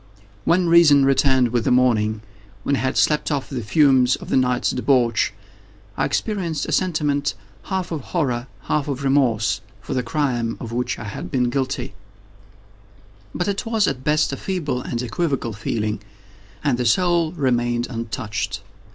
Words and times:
When 0.45 0.67
reason 0.67 1.05
returned 1.05 1.49
with 1.49 1.63
the 1.63 1.69
morning—when 1.69 2.75
I 2.77 2.79
had 2.79 2.97
slept 2.97 3.29
off 3.31 3.47
the 3.49 3.61
fumes 3.61 4.15
of 4.15 4.29
the 4.29 4.35
night's 4.35 4.71
debauch—I 4.71 6.05
experienced 6.05 6.65
a 6.65 6.71
sentiment 6.71 7.35
half 7.65 7.91
of 7.91 8.01
horror, 8.01 8.47
half 8.61 8.87
of 8.87 9.03
remorse, 9.03 9.61
for 9.79 9.93
the 9.93 10.01
crime 10.01 10.57
of 10.59 10.71
which 10.71 10.97
I 10.97 11.03
had 11.03 11.29
been 11.29 11.51
guilty; 11.51 11.93
but 13.35 13.47
it 13.47 13.63
was, 13.67 13.85
at 13.87 14.03
best, 14.03 14.33
a 14.33 14.37
feeble 14.37 14.81
and 14.81 15.03
equivocal 15.03 15.53
feeling, 15.53 16.01
and 16.63 16.79
the 16.79 16.85
soul 16.87 17.33
remained 17.33 17.85
untouched. 17.87 18.63